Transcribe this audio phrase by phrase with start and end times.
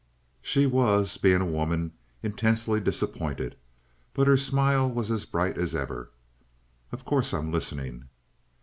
[0.41, 1.91] She was, being a woman,
[2.23, 3.55] intensely disappointed,
[4.15, 6.09] but her smile was as bright as ever.
[6.91, 8.05] "Of course I'm listening."